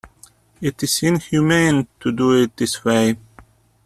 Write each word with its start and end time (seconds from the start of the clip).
It 0.61 0.81
is 0.81 1.03
inhumane 1.03 1.87
to 1.99 2.11
do 2.11 2.31
it 2.41 2.57
this 2.57 2.83
way. 2.83 3.17